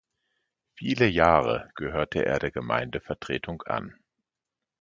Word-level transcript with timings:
Viele 0.73 1.05
Jahre 1.05 1.69
gehörte 1.75 2.25
er 2.25 2.39
der 2.39 2.49
Gemeindevertretung 2.49 3.61
an. 3.67 3.93